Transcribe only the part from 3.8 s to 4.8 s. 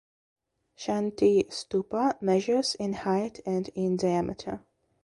diameter.